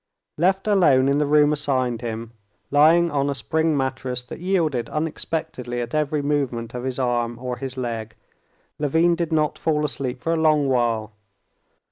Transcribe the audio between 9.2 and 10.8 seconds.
not fall asleep for a long